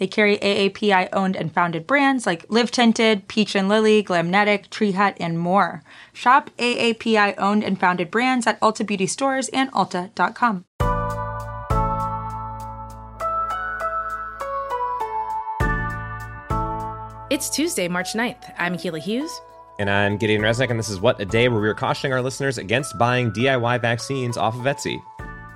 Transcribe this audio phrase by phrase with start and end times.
[0.00, 4.92] They carry AAPI owned and founded brands like Live Tinted, Peach and Lily, Glamnetic, Tree
[4.92, 5.82] Hut, and more.
[6.14, 10.64] Shop AAPI owned and founded brands at Ulta Beauty stores and Ulta.com.
[17.28, 18.54] It's Tuesday, March 9th.
[18.56, 19.30] I'm Akilah Hughes.
[19.78, 22.22] And I'm Gideon Resnick, and this is What a Day, where we are cautioning our
[22.22, 24.98] listeners against buying DIY vaccines off of Etsy.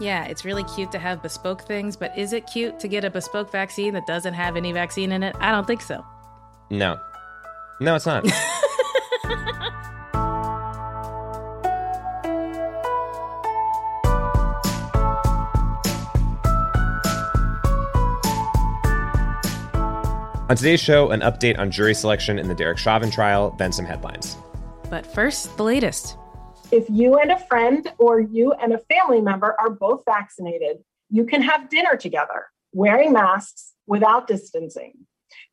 [0.00, 3.10] Yeah, it's really cute to have bespoke things, but is it cute to get a
[3.10, 5.36] bespoke vaccine that doesn't have any vaccine in it?
[5.40, 6.04] I don't think so.
[6.70, 6.98] No.
[7.80, 8.26] No, it's not.
[20.46, 23.86] On today's show, an update on jury selection in the Derek Chauvin trial, then some
[23.86, 24.36] headlines.
[24.90, 26.18] But first, the latest.
[26.72, 30.78] If you and a friend or you and a family member are both vaccinated,
[31.10, 34.92] you can have dinner together wearing masks without distancing.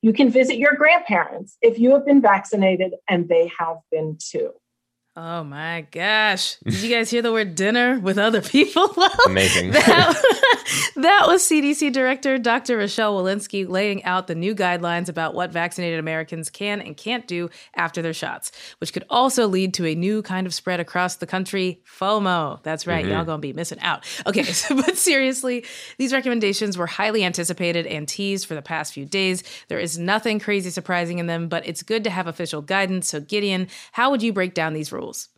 [0.02, 4.52] You can visit your grandparents if you have been vaccinated and they have been too.
[5.18, 6.56] Oh my gosh.
[6.64, 8.96] Did you guys hear the word dinner with other people?
[9.26, 9.72] Amazing.
[9.72, 12.78] that, that was CDC Director Dr.
[12.78, 17.50] Rochelle Walensky laying out the new guidelines about what vaccinated Americans can and can't do
[17.76, 21.28] after their shots, which could also lead to a new kind of spread across the
[21.28, 22.64] country FOMO.
[22.64, 23.04] That's right.
[23.04, 23.14] Mm-hmm.
[23.14, 24.06] Y'all gonna be missing out.
[24.26, 25.66] Okay, so, but seriously,
[25.98, 29.44] these recommendations were highly anticipated and teased for the past few days.
[29.68, 33.10] There is nothing crazy surprising in them, but it's good to have official guidance.
[33.10, 35.01] So, Gideon, how would you break down these rules?
[35.02, 35.30] Rules?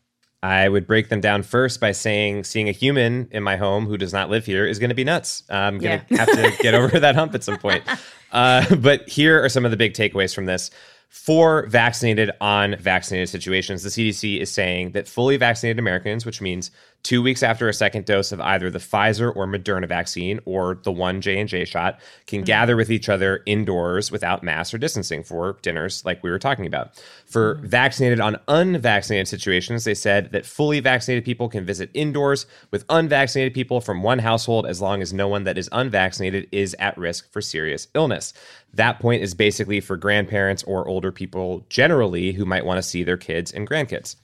[0.44, 3.98] I would break them down first by saying seeing a human in my home who
[3.98, 5.44] does not live here is going to be nuts.
[5.50, 6.18] I'm going to yeah.
[6.18, 7.84] have to get over that hump at some point.
[8.32, 10.70] Uh, but here are some of the big takeaways from this.
[11.14, 16.72] For vaccinated on vaccinated situations, the CDC is saying that fully vaccinated Americans, which means
[17.04, 20.92] two weeks after a second dose of either the Pfizer or Moderna vaccine or the
[20.92, 22.46] one J and J shot, can mm-hmm.
[22.46, 26.66] gather with each other indoors without masks or distancing for dinners, like we were talking
[26.66, 27.00] about.
[27.26, 27.68] For mm-hmm.
[27.68, 33.54] vaccinated on unvaccinated situations, they said that fully vaccinated people can visit indoors with unvaccinated
[33.54, 37.32] people from one household as long as no one that is unvaccinated is at risk
[37.32, 38.34] for serious illness.
[38.74, 43.04] That point is basically for grandparents or older people generally who might want to see
[43.04, 44.16] their kids and grandkids.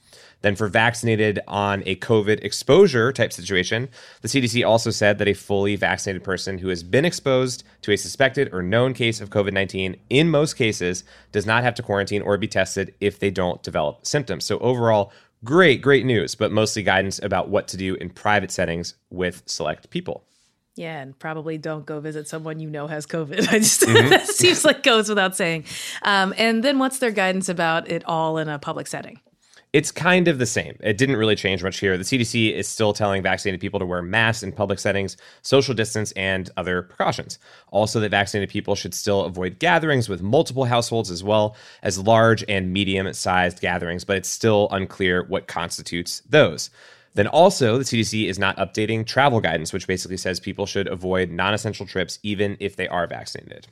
[0.42, 3.90] Then, for vaccinated on a COVID exposure type situation,
[4.22, 7.98] the CDC also said that a fully vaccinated person who has been exposed to a
[7.98, 12.22] suspected or known case of COVID 19 in most cases does not have to quarantine
[12.22, 14.46] or be tested if they don't develop symptoms.
[14.46, 15.12] So, overall,
[15.44, 19.90] great, great news, but mostly guidance about what to do in private settings with select
[19.90, 20.24] people.
[20.80, 23.50] Yeah, and probably don't go visit someone you know has COVID.
[23.52, 24.10] I just mm-hmm.
[24.12, 25.66] that seems like goes without saying.
[26.04, 29.20] Um, and then what's their guidance about it all in a public setting?
[29.74, 30.78] It's kind of the same.
[30.80, 31.98] It didn't really change much here.
[31.98, 36.14] The CDC is still telling vaccinated people to wear masks in public settings, social distance,
[36.14, 37.40] and other precautions.
[37.72, 42.46] Also, that vaccinated people should still avoid gatherings with multiple households as well as large
[42.48, 46.70] and medium sized gatherings, but it's still unclear what constitutes those.
[47.20, 51.30] Then also, the CDC is not updating travel guidance, which basically says people should avoid
[51.32, 53.68] non essential trips even if they are vaccinated.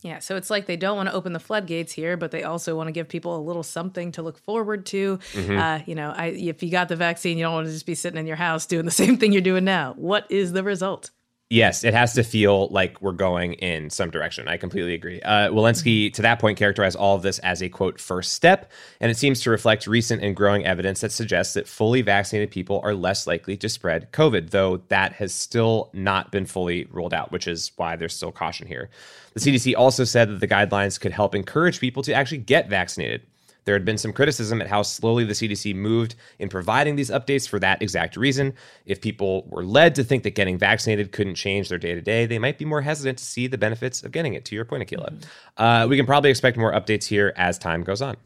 [0.00, 2.74] Yeah, so it's like they don't want to open the floodgates here, but they also
[2.74, 5.18] want to give people a little something to look forward to.
[5.34, 5.58] Mm-hmm.
[5.58, 7.94] Uh, you know, I, if you got the vaccine, you don't want to just be
[7.94, 9.92] sitting in your house doing the same thing you're doing now.
[9.98, 11.10] What is the result?
[11.48, 14.48] Yes, it has to feel like we're going in some direction.
[14.48, 15.22] I completely agree.
[15.22, 19.12] Uh, Walensky, to that point, characterized all of this as a quote first step, and
[19.12, 22.94] it seems to reflect recent and growing evidence that suggests that fully vaccinated people are
[22.94, 27.46] less likely to spread COVID, though that has still not been fully ruled out, which
[27.46, 28.90] is why there's still caution here.
[29.34, 33.22] The CDC also said that the guidelines could help encourage people to actually get vaccinated.
[33.66, 37.46] There had been some criticism at how slowly the CDC moved in providing these updates
[37.48, 38.54] for that exact reason.
[38.86, 42.26] If people were led to think that getting vaccinated couldn't change their day to day,
[42.26, 44.88] they might be more hesitant to see the benefits of getting it, to your point,
[44.88, 45.10] Akilah.
[45.10, 45.62] Mm-hmm.
[45.62, 48.16] Uh, we can probably expect more updates here as time goes on.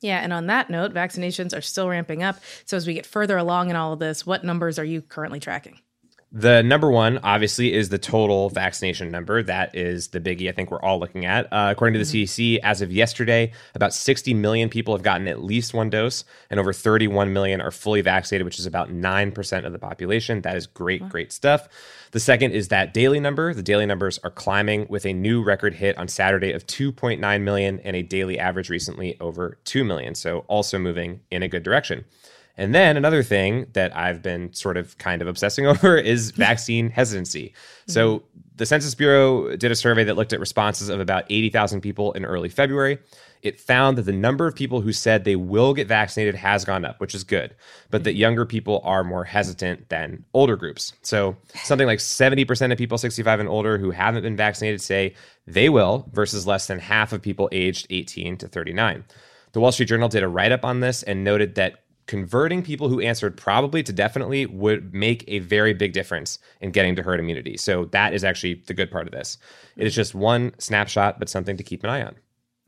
[0.00, 2.40] Yeah, and on that note, vaccinations are still ramping up.
[2.64, 5.40] So as we get further along in all of this, what numbers are you currently
[5.40, 5.78] tracking?
[6.32, 9.42] The number one, obviously, is the total vaccination number.
[9.42, 11.52] That is the biggie I think we're all looking at.
[11.52, 12.22] Uh, according to the mm-hmm.
[12.22, 16.60] CDC, as of yesterday, about 60 million people have gotten at least one dose, and
[16.60, 20.42] over 31 million are fully vaccinated, which is about 9% of the population.
[20.42, 21.68] That is great, great stuff.
[22.12, 23.52] The second is that daily number.
[23.52, 27.80] The daily numbers are climbing with a new record hit on Saturday of 2.9 million
[27.80, 30.14] and a daily average recently over 2 million.
[30.14, 32.04] So also moving in a good direction.
[32.60, 36.90] And then another thing that I've been sort of kind of obsessing over is vaccine
[36.90, 37.54] hesitancy.
[37.54, 37.92] Mm-hmm.
[37.92, 38.22] So
[38.56, 42.26] the Census Bureau did a survey that looked at responses of about 80,000 people in
[42.26, 42.98] early February.
[43.42, 46.84] It found that the number of people who said they will get vaccinated has gone
[46.84, 47.56] up, which is good,
[47.90, 48.18] but that mm-hmm.
[48.18, 50.92] younger people are more hesitant than older groups.
[51.00, 55.14] So something like 70% of people 65 and older who haven't been vaccinated say
[55.46, 59.02] they will, versus less than half of people aged 18 to 39.
[59.52, 61.78] The Wall Street Journal did a write up on this and noted that
[62.10, 66.96] converting people who answered probably to definitely would make a very big difference in getting
[66.96, 67.56] to herd immunity.
[67.56, 69.38] So that is actually the good part of this.
[69.76, 72.16] It is just one snapshot, but something to keep an eye on.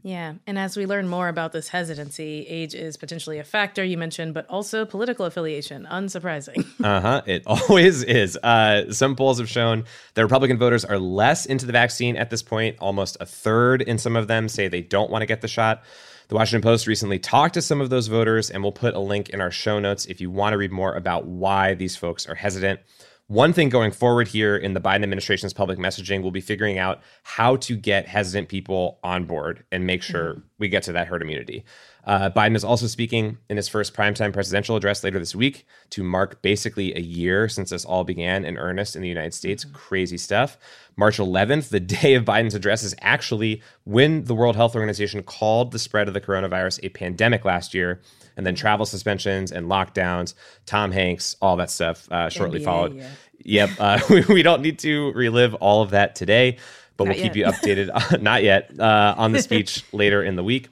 [0.05, 0.35] Yeah.
[0.47, 4.33] And as we learn more about this hesitancy, age is potentially a factor you mentioned,
[4.33, 5.89] but also political affiliation.
[5.91, 6.65] Unsurprising.
[6.85, 7.23] uh huh.
[7.27, 8.37] It always is.
[8.37, 9.85] Uh, some polls have shown
[10.15, 12.77] that Republican voters are less into the vaccine at this point.
[12.79, 15.83] Almost a third in some of them say they don't want to get the shot.
[16.32, 19.29] The Washington Post recently talked to some of those voters, and we'll put a link
[19.29, 22.34] in our show notes if you want to read more about why these folks are
[22.34, 22.81] hesitant.
[23.26, 27.02] One thing going forward here in the Biden administration's public messaging we'll be figuring out
[27.23, 30.40] how to get hesitant people on board and make sure mm-hmm.
[30.58, 31.67] we get to that herd immunity.
[32.05, 36.03] Uh, Biden is also speaking in his first primetime presidential address later this week to
[36.03, 39.65] mark basically a year since this all began in earnest in the United States.
[39.65, 39.75] Mm-hmm.
[39.75, 40.59] Crazy stuff.
[40.97, 45.71] March 11th, the day of Biden's address, is actually when the World Health Organization called
[45.71, 48.01] the spread of the coronavirus a pandemic last year.
[48.37, 50.35] And then travel suspensions and lockdowns,
[50.65, 52.97] Tom Hanks, all that stuff uh, shortly NBA, followed.
[52.97, 53.11] Yeah.
[53.45, 53.71] Yep.
[53.79, 56.57] Uh, we, we don't need to relive all of that today,
[56.97, 57.33] but not we'll yet.
[57.33, 60.69] keep you updated, not yet, uh, on the speech later in the week.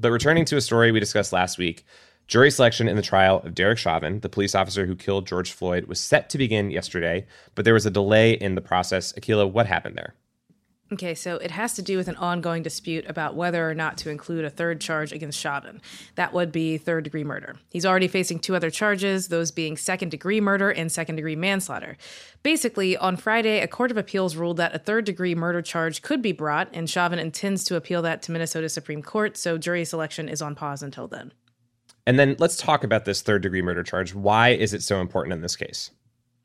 [0.00, 1.84] But returning to a story we discussed last week,
[2.28, 5.86] jury selection in the trial of Derek Chauvin, the police officer who killed George Floyd,
[5.86, 9.12] was set to begin yesterday, but there was a delay in the process.
[9.14, 10.14] Akilah, what happened there?
[10.90, 14.10] Okay, so it has to do with an ongoing dispute about whether or not to
[14.10, 15.82] include a third charge against Chauvin.
[16.14, 17.56] That would be third degree murder.
[17.68, 21.98] He's already facing two other charges, those being second degree murder and second degree manslaughter.
[22.42, 26.22] Basically, on Friday, a court of appeals ruled that a third degree murder charge could
[26.22, 30.26] be brought, and Chauvin intends to appeal that to Minnesota Supreme Court, so jury selection
[30.26, 31.34] is on pause until then.
[32.06, 34.14] And then let's talk about this third degree murder charge.
[34.14, 35.90] Why is it so important in this case?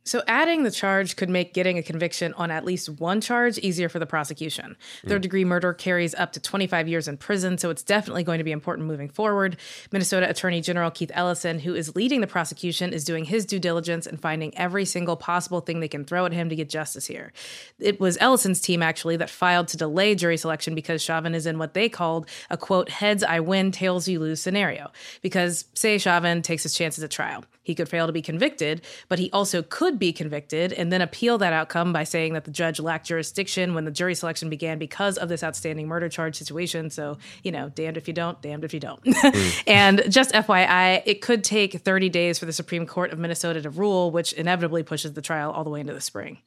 [0.06, 3.88] So, adding the charge could make getting a conviction on at least one charge easier
[3.88, 4.76] for the prosecution.
[5.04, 5.10] Mm.
[5.10, 8.44] Third degree murder carries up to 25 years in prison, so it's definitely going to
[8.44, 9.58] be important moving forward.
[9.92, 14.06] Minnesota Attorney General Keith Ellison, who is leading the prosecution, is doing his due diligence
[14.06, 17.32] and finding every single possible thing they can throw at him to get justice here.
[17.80, 21.60] It was Ellison's team, actually, that filed to delay jury selection because Chauvin is in
[21.60, 24.92] what they called a quote, heads I win, tails you lose scenario.
[25.22, 27.46] Because, say, Chauvin takes his chances at trial.
[27.64, 31.38] He could fail to be convicted, but he also could be convicted and then appeal
[31.40, 35.18] that outcome by saying that the judge lacked jurisdiction when the jury selection began because
[35.18, 36.90] of this outstanding murder charge situation.
[36.90, 39.04] So, you know, damned if you don't, damned if you don't.
[39.04, 39.64] Mm.
[39.68, 43.70] and just FYI, it could take 30 days for the Supreme Court of Minnesota to
[43.70, 46.40] rule, which inevitably pushes the trial all the way into the spring.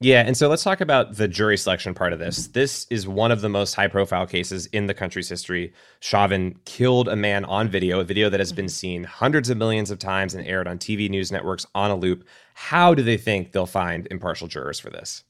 [0.00, 2.48] Yeah, and so let's talk about the jury selection part of this.
[2.48, 5.72] This is one of the most high profile cases in the country's history.
[6.00, 8.70] Chauvin killed a man on video, a video that has been mm-hmm.
[8.70, 12.26] seen hundreds of millions of times and aired on TV news networks on a loop.
[12.54, 15.22] How do they think they'll find impartial jurors for this?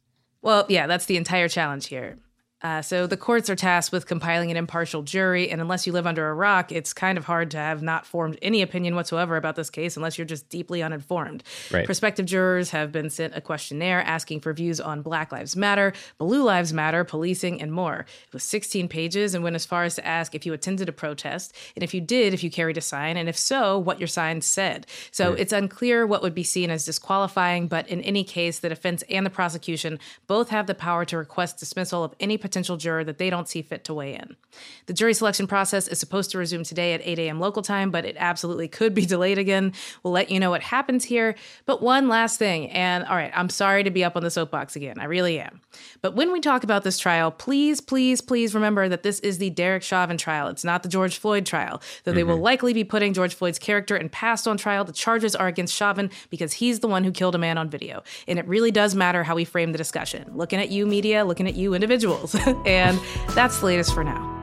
[0.42, 2.18] Well, yeah, that's the entire challenge here.
[2.64, 6.06] Uh, so the courts are tasked with compiling an impartial jury, and unless you live
[6.06, 9.54] under a rock, it's kind of hard to have not formed any opinion whatsoever about
[9.54, 11.42] this case unless you're just deeply uninformed.
[11.70, 11.84] Right.
[11.84, 16.42] Prospective jurors have been sent a questionnaire asking for views on Black Lives Matter, Blue
[16.42, 18.06] Lives Matter, policing, and more.
[18.28, 20.92] It was 16 pages and went as far as to ask if you attended a
[20.92, 24.08] protest, and if you did, if you carried a sign, and if so, what your
[24.08, 24.86] sign said.
[25.10, 25.38] So right.
[25.38, 29.26] it's unclear what would be seen as disqualifying, but in any case, the defense and
[29.26, 33.18] the prosecution both have the power to request dismissal of any potential potential juror that
[33.18, 34.36] they don't see fit to weigh in.
[34.86, 37.40] The jury selection process is supposed to resume today at 8 a.m.
[37.40, 39.72] local time, but it absolutely could be delayed again.
[40.04, 41.34] We'll let you know what happens here.
[41.66, 44.76] But one last thing, and all right, I'm sorry to be up on the soapbox
[44.76, 45.00] again.
[45.00, 45.62] I really am.
[46.00, 49.50] But when we talk about this trial, please, please, please remember that this is the
[49.50, 50.46] Derek Chauvin trial.
[50.46, 51.82] It's not the George Floyd trial.
[52.04, 52.16] Though mm-hmm.
[52.16, 52.44] they will mm-hmm.
[52.44, 56.08] likely be putting George Floyd's character and past on trial, the charges are against Chauvin
[56.30, 58.04] because he's the one who killed a man on video.
[58.28, 60.30] And it really does matter how we frame the discussion.
[60.34, 62.36] Looking at you, media, looking at you, individuals.
[62.64, 64.33] and that's the latest for now.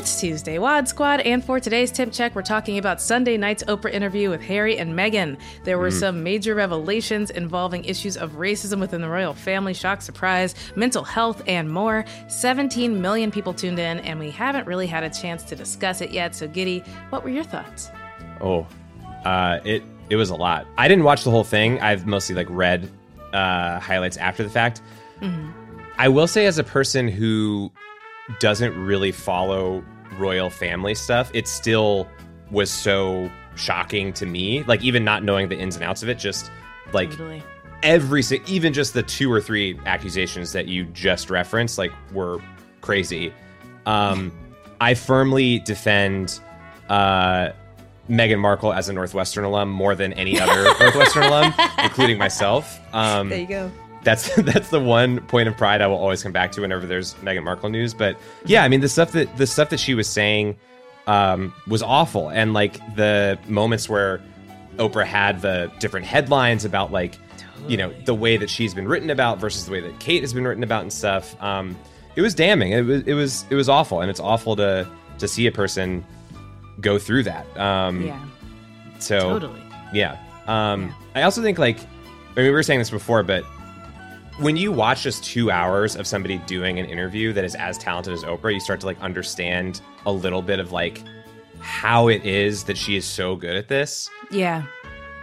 [0.00, 3.92] It's Tuesday, WAD Squad, and for today's Temp Check, we're talking about Sunday night's Oprah
[3.92, 5.36] interview with Harry and Meghan.
[5.64, 6.00] There were mm.
[6.00, 11.42] some major revelations involving issues of racism within the royal family, shock, surprise, mental health,
[11.46, 12.06] and more.
[12.28, 16.12] 17 million people tuned in, and we haven't really had a chance to discuss it
[16.12, 16.34] yet.
[16.34, 17.90] So, Giddy, what were your thoughts?
[18.40, 18.66] Oh,
[19.26, 20.66] Uh, it it was a lot.
[20.78, 21.78] I didn't watch the whole thing.
[21.78, 22.90] I've mostly like read
[23.34, 24.80] uh, highlights after the fact.
[25.20, 25.50] Mm-hmm.
[25.98, 27.70] I will say, as a person who
[28.38, 29.84] doesn't really follow
[30.18, 32.08] royal family stuff, it still
[32.50, 34.62] was so shocking to me.
[34.64, 36.50] Like even not knowing the ins and outs of it, just
[36.92, 37.42] like totally.
[37.82, 42.40] every even just the two or three accusations that you just referenced, like were
[42.80, 43.32] crazy.
[43.86, 44.32] Um,
[44.80, 46.40] I firmly defend
[46.88, 47.50] uh,
[48.08, 52.78] Meghan Markle as a Northwestern alum more than any other Northwestern alum, including myself.
[52.92, 53.70] Um, there you go.
[54.02, 57.14] That's that's the one point of pride I will always come back to whenever there's
[57.14, 57.94] Meghan Markle news.
[57.94, 60.56] But yeah, I mean the stuff that the stuff that she was saying
[61.06, 64.20] um, was awful, and like the moments where
[64.76, 67.18] Oprah had the different headlines about like
[67.68, 70.32] you know the way that she's been written about versus the way that Kate has
[70.32, 71.40] been written about and stuff.
[71.42, 71.76] Um,
[72.16, 72.72] it was damning.
[72.72, 74.88] It was it was it was awful, and it's awful to
[75.18, 76.04] to see a person
[76.80, 77.46] go through that.
[77.58, 78.24] Um, yeah.
[78.98, 79.60] So totally.
[79.92, 80.18] Yeah.
[80.46, 80.94] Um, yeah.
[81.16, 83.44] I also think like I mean we were saying this before, but
[84.40, 88.14] when you watch just two hours of somebody doing an interview that is as talented
[88.14, 91.02] as Oprah, you start to like understand a little bit of like
[91.60, 94.08] how it is that she is so good at this.
[94.30, 94.64] Yeah.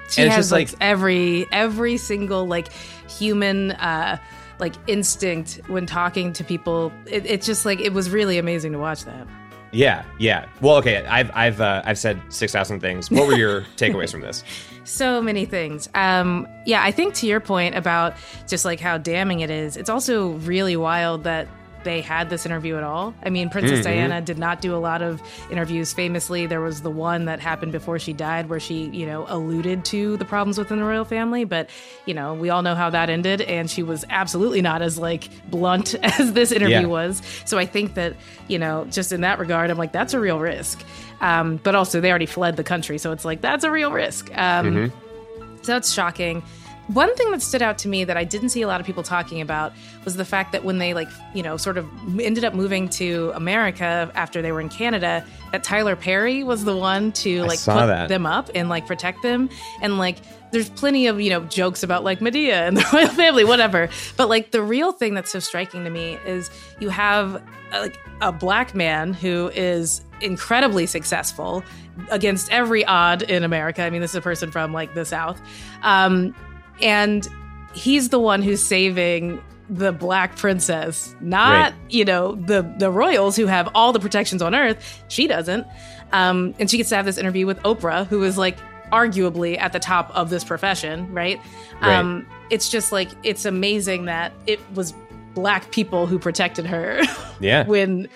[0.10, 2.72] She and has like, like every every single like
[3.10, 4.18] human uh
[4.60, 6.92] like instinct when talking to people.
[7.08, 9.28] It, it's just like it was really amazing to watch that.
[9.72, 10.48] Yeah, yeah.
[10.62, 11.06] Well, okay.
[11.06, 13.12] I've I've uh, I've said six thousand things.
[13.12, 14.44] What were your takeaways from this?
[14.84, 15.90] So many things.
[15.96, 18.16] Um, yeah, I think to your point about
[18.48, 19.76] just like how damning it is.
[19.76, 21.48] It's also really wild that
[21.84, 23.14] they had this interview at all.
[23.24, 23.84] I mean, Princess mm-hmm.
[23.84, 26.46] Diana did not do a lot of interviews famously.
[26.46, 30.18] There was the one that happened before she died where she, you know, alluded to
[30.18, 31.70] the problems within the royal family, but,
[32.06, 35.30] you know, we all know how that ended and she was absolutely not as like
[35.50, 36.86] blunt as this interview yeah.
[36.86, 37.22] was.
[37.46, 38.16] So I think that,
[38.48, 40.84] you know, just in that regard, I'm like that's a real risk.
[41.22, 44.30] Um, but also they already fled the country, so it's like that's a real risk.
[44.38, 45.58] Um, mm-hmm.
[45.64, 46.44] So that's shocking.
[46.88, 49.04] One thing that stood out to me that I didn't see a lot of people
[49.04, 49.74] talking about
[50.06, 51.86] was the fact that when they like, you know, sort of
[52.20, 56.76] ended up moving to America after they were in Canada, that Tyler Perry was the
[56.76, 58.08] one to like put that.
[58.08, 59.50] them up and like protect them.
[59.82, 60.18] And like
[60.52, 63.90] there's plenty of, you know, jokes about like Madea and the royal family, whatever.
[64.16, 67.36] But like the real thing that's so striking to me is you have
[67.74, 71.64] a, uh, like a black man who is incredibly successful
[72.12, 73.82] against every odd in America.
[73.84, 75.42] I mean, this is a person from like the South.
[75.84, 76.34] Um,
[76.82, 77.28] and
[77.74, 81.74] he's the one who's saving the black princess not right.
[81.90, 85.04] you know the the royals who have all the protections on earth.
[85.10, 85.68] She doesn't.
[86.14, 88.58] Um, and she gets to have this interview with oprah who is like
[88.94, 91.38] arguably at the top of this profession right,
[91.82, 91.98] right.
[91.98, 94.94] Um, it's just like it's amazing that it was
[95.34, 97.02] black people who protected her
[97.42, 97.68] yeah.
[97.68, 98.08] when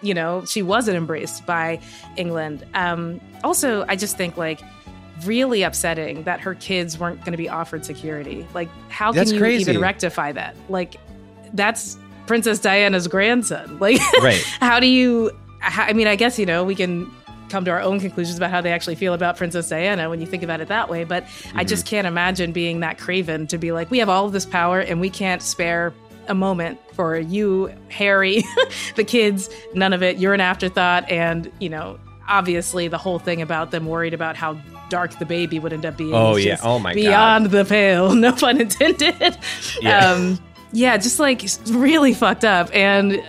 [0.00, 1.80] you know she wasn't embraced by
[2.16, 2.64] england.
[2.74, 4.60] Um, also i just think like
[5.26, 8.46] really upsetting that her kids weren't going to be offered security.
[8.54, 9.70] Like, how that's can you crazy.
[9.70, 10.56] even rectify that?
[10.68, 10.96] Like,
[11.54, 13.78] that's Princess Diana's grandson.
[13.80, 14.42] Like, right.
[14.60, 15.30] how do you?
[15.60, 17.10] How, I mean, I guess you know we can
[17.50, 20.26] come to our own conclusions about how they actually feel about Princess Diana when you
[20.26, 21.04] think about it that way.
[21.04, 21.58] But mm-hmm.
[21.58, 21.90] I just mm-hmm.
[21.90, 25.00] can't imagine being that craven to be like, we have all of this power and
[25.00, 25.92] we can't spare
[26.28, 28.44] a moment for you, Harry,
[28.94, 30.18] the kids, none of it.
[30.18, 31.10] You're an afterthought.
[31.10, 31.98] And, you know,
[32.28, 34.54] obviously the whole thing about them worried about how
[34.90, 36.14] dark the baby would end up being.
[36.14, 36.58] Oh yeah.
[36.62, 37.50] Oh my beyond God.
[37.52, 38.14] the pale.
[38.20, 39.38] No pun intended.
[39.80, 40.10] Yeah.
[40.10, 40.38] Um,
[40.72, 42.68] yeah, just like really fucked up.
[42.74, 43.22] And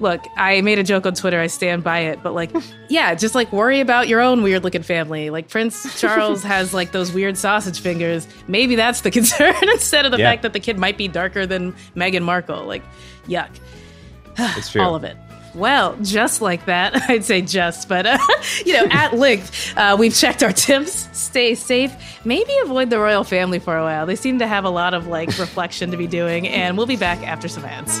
[0.00, 1.40] look, I made a joke on Twitter.
[1.40, 2.22] I stand by it.
[2.22, 2.50] But like,
[2.88, 5.30] yeah, just like worry about your own weird looking family.
[5.30, 8.26] Like Prince Charles has like those weird sausage fingers.
[8.48, 10.30] Maybe that's the concern instead of the yeah.
[10.30, 12.64] fact that the kid might be darker than Meghan Markle.
[12.64, 12.82] Like,
[13.26, 13.50] yuck.
[14.38, 14.80] It's true.
[14.80, 15.16] All of it.
[15.54, 18.18] Well, just like that, I'd say just, but uh,
[18.64, 21.08] you know, at length, uh, we've checked our tips.
[21.12, 21.92] Stay safe.
[22.24, 24.06] Maybe avoid the royal family for a while.
[24.06, 26.96] They seem to have a lot of like reflection to be doing, and we'll be
[26.96, 28.00] back after some ads.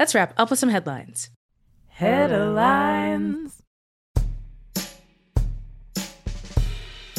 [0.00, 1.28] Let's wrap up with some headlines.
[1.88, 3.60] Headlines.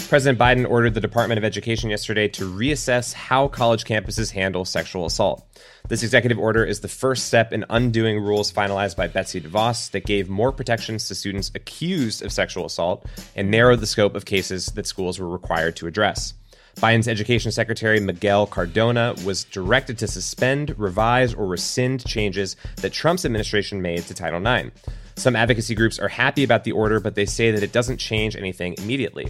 [0.10, 5.06] President Biden ordered the Department of Education yesterday to reassess how college campuses handle sexual
[5.06, 5.46] assault.
[5.90, 10.08] This executive order is the first step in undoing rules finalized by Betsy DeVos that
[10.08, 14.66] gave more protections to students accused of sexual assault and narrowed the scope of cases
[14.74, 16.34] that schools were required to address.
[16.78, 23.26] Biden's Education Secretary Miguel Cardona was directed to suspend, revise, or rescind changes that Trump's
[23.26, 24.72] administration made to Title IX.
[25.16, 28.36] Some advocacy groups are happy about the order, but they say that it doesn't change
[28.36, 29.28] anything immediately.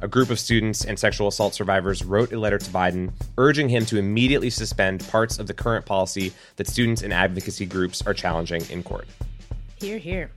[0.00, 3.84] A group of students and sexual assault survivors wrote a letter to Biden urging him
[3.86, 8.62] to immediately suspend parts of the current policy that students and advocacy groups are challenging
[8.70, 9.06] in court.
[9.76, 10.30] Here, here.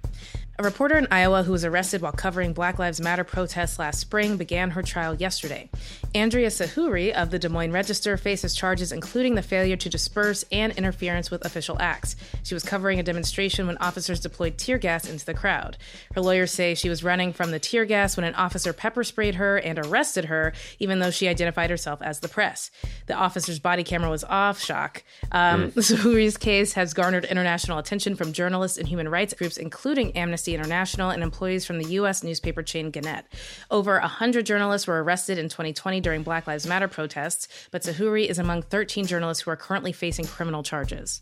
[0.59, 4.37] A reporter in Iowa who was arrested while covering Black Lives Matter protests last spring
[4.37, 5.69] began her trial yesterday.
[6.15, 10.75] Andrea Sahuri of the Des Moines Register faces charges including the failure to disperse and
[10.75, 12.15] interference with official acts.
[12.41, 15.77] She was covering a demonstration when officers deployed tear gas into the crowd.
[16.15, 19.35] Her lawyers say she was running from the tear gas when an officer pepper sprayed
[19.35, 22.71] her and arrested her, even though she identified herself as the press.
[23.05, 25.03] The officer's body camera was off, shock.
[25.31, 25.73] Um, mm.
[25.83, 30.46] Sahuri's case has garnered international attention from journalists and human rights groups, including Amnesty.
[30.47, 32.23] Amnesty International and employees from the U.S.
[32.23, 33.25] newspaper chain Gannett.
[33.69, 38.39] Over 100 journalists were arrested in 2020 during Black Lives Matter protests, but Sahuri is
[38.39, 41.21] among 13 journalists who are currently facing criminal charges.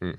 [0.00, 0.12] Hmm.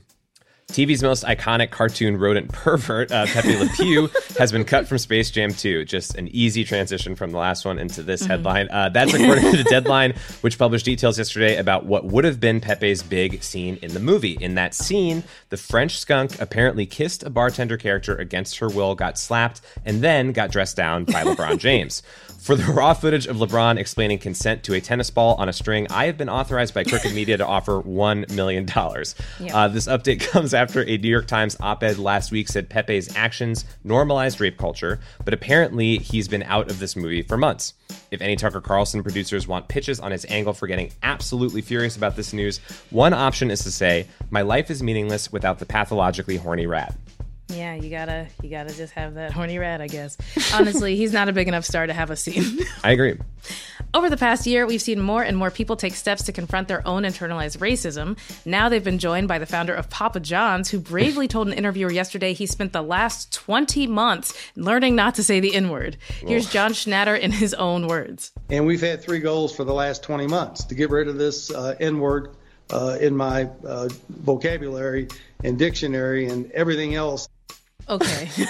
[0.74, 4.10] TV's most iconic cartoon rodent pervert, uh, Pepe Le Pew,
[4.40, 5.86] has been cut from Space Jam 2.
[5.86, 8.32] Just an easy transition from the last one into this mm-hmm.
[8.32, 8.70] headline.
[8.72, 12.60] Uh, that's according to the Deadline, which published details yesterday about what would have been
[12.60, 14.36] Pepe's big scene in the movie.
[14.42, 19.20] In that scene, the French skunk apparently kissed a bartender character against her will, got
[19.20, 22.02] slapped, and then got dressed down by LeBron James.
[22.44, 25.88] For the raw footage of LeBron explaining consent to a tennis ball on a string,
[25.90, 28.68] I have been authorized by Crooked Media to offer $1 million.
[28.68, 29.56] Yep.
[29.56, 33.16] Uh, this update comes after a New York Times op ed last week said Pepe's
[33.16, 37.74] actions normalized rape culture, but apparently he's been out of this movie for months.
[38.12, 42.16] If any Tucker Carlson producers want pitches on his angle for getting absolutely furious about
[42.16, 46.68] this news, one option is to say, My life is meaningless without the pathologically horny
[46.68, 46.96] rat.
[47.50, 50.18] Yeah, you gotta you gotta just have that horny rat, I guess.
[50.54, 52.60] Honestly, he's not a big enough star to have a scene.
[52.84, 53.20] I agree.
[53.96, 56.86] Over the past year, we've seen more and more people take steps to confront their
[56.88, 58.18] own internalized racism.
[58.44, 61.92] Now they've been joined by the founder of Papa John's, who bravely told an interviewer
[61.92, 65.98] yesterday he spent the last 20 months learning not to say the N word.
[66.26, 68.32] Here's John Schnatter in his own words.
[68.50, 71.52] And we've had three goals for the last 20 months to get rid of this
[71.52, 72.36] uh, N word
[72.72, 75.08] uh, in my uh, vocabulary
[75.44, 77.30] and dictionary and everything else.
[77.88, 78.28] Okay.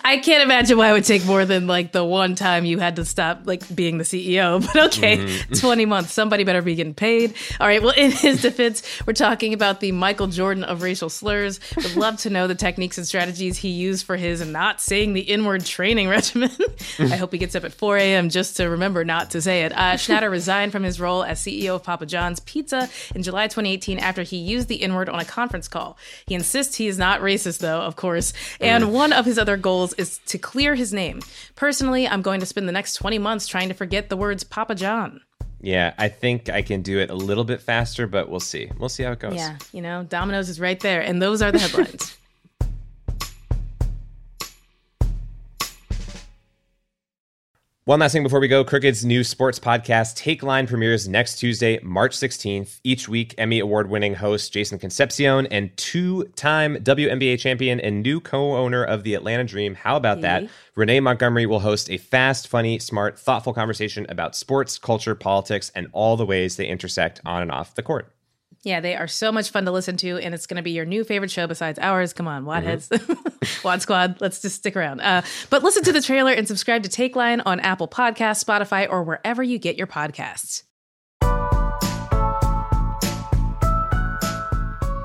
[0.04, 2.96] I can't imagine why it would take more than like the one time you had
[2.96, 4.64] to stop like being the CEO.
[4.74, 5.54] But okay, mm-hmm.
[5.54, 6.12] 20 months.
[6.12, 7.34] Somebody better be getting paid.
[7.60, 7.82] All right.
[7.82, 11.60] Well, in his defense, we're talking about the Michael Jordan of racial slurs.
[11.76, 15.28] Would love to know the techniques and strategies he used for his not saying the
[15.28, 16.50] N-word training regimen.
[16.98, 18.30] I hope he gets up at 4 a.m.
[18.30, 19.72] just to remember not to say it.
[19.72, 23.98] Uh, Schnatter resigned from his role as CEO of Papa John's Pizza in July 2018
[23.98, 25.98] after he used the N-word on a conference call.
[26.26, 28.32] He insists he is not racist, though, of course.
[28.60, 31.20] And one of his other goals is to clear his name.
[31.54, 34.74] Personally, I'm going to spend the next 20 months trying to forget the words Papa
[34.74, 35.20] John.
[35.60, 38.70] Yeah, I think I can do it a little bit faster, but we'll see.
[38.78, 39.34] We'll see how it goes.
[39.34, 42.16] Yeah, you know, Domino's is right there, and those are the headlines.
[47.86, 52.16] One last thing before we go Crooked's new sports podcast, Takeline, premieres next Tuesday, March
[52.16, 52.80] 16th.
[52.82, 58.20] Each week, Emmy Award winning host Jason Concepcion and two time WNBA champion and new
[58.20, 59.74] co owner of the Atlanta Dream.
[59.74, 60.44] How about that?
[60.76, 65.88] Renee Montgomery will host a fast, funny, smart, thoughtful conversation about sports, culture, politics, and
[65.92, 68.13] all the ways they intersect on and off the court.
[68.64, 70.86] Yeah, they are so much fun to listen to, and it's going to be your
[70.86, 72.14] new favorite show besides ours.
[72.14, 73.66] Come on, Wadheads, mm-hmm.
[73.66, 74.20] Wad Squad.
[74.22, 75.00] Let's just stick around.
[75.00, 79.02] Uh, but listen to the trailer and subscribe to Takeline on Apple Podcasts, Spotify, or
[79.02, 80.62] wherever you get your podcasts.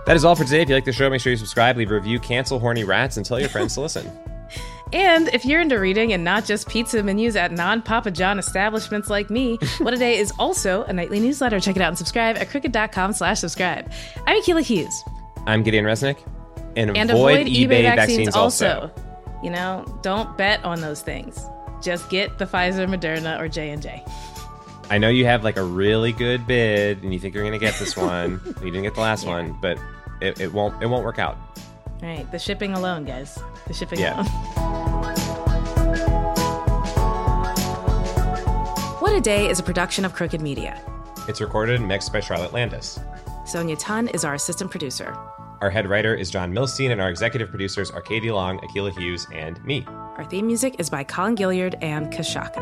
[0.05, 0.61] That is all for today.
[0.61, 3.17] If you like the show, make sure you subscribe, leave a review, cancel horny rats,
[3.17, 4.09] and tell your friends to listen.
[4.91, 9.09] And if you're into reading and not just pizza menus at non Papa John establishments
[9.09, 11.59] like me, What a Day is also a nightly newsletter.
[11.59, 13.91] Check it out and subscribe at crooked.com slash subscribe.
[14.25, 15.03] I'm Akilah Hughes.
[15.45, 16.17] I'm Gideon Resnick.
[16.75, 18.67] And, and avoid, avoid eBay, eBay vaccines, vaccines also.
[18.67, 18.91] also.
[19.43, 21.39] You know, don't bet on those things.
[21.81, 24.03] Just get the Pfizer, Moderna, or J&J.
[24.89, 27.63] I know you have like a really good bid and you think you're going to
[27.63, 28.41] get this one.
[28.59, 29.29] you didn't get the last yeah.
[29.31, 29.77] one, but
[30.21, 31.37] it, it won't it won't work out.
[32.01, 33.37] All right, the shipping alone, guys.
[33.67, 34.21] The shipping yeah.
[34.21, 34.45] alone.
[39.09, 40.79] what a Day is a production of Crooked Media.
[41.27, 42.99] It's recorded and mixed by Charlotte Landis.
[43.43, 45.17] Sonia Tun is our assistant producer.
[45.61, 49.25] Our head writer is John Milstein, and our executive producers are Katie Long, Akilah Hughes,
[49.33, 49.83] and me.
[49.87, 52.61] Our theme music is by Colin Gilliard and Kashaka.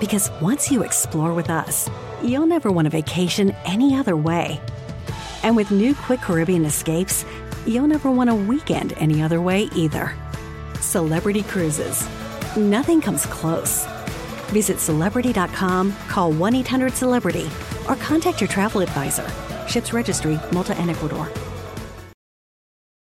[0.00, 1.88] Because once you explore with us,
[2.24, 4.60] you'll never want a vacation any other way.
[5.42, 7.24] And with new Quick Caribbean escapes,
[7.66, 10.16] you'll never want a weekend any other way either.
[10.80, 12.08] Celebrity Cruises.
[12.56, 13.86] Nothing comes close.
[14.48, 17.48] Visit celebrity.com, call 1 800 Celebrity,
[17.88, 19.30] or contact your travel advisor.
[19.68, 21.28] Ships Registry, Malta and Ecuador.